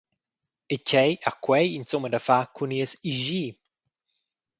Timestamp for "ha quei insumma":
1.25-2.09